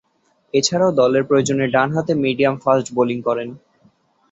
[0.53, 3.49] এছাড়াও দলের প্রয়োজনে ডানহাতে মিডিয়াম ফাস্ট বোলিং করেন।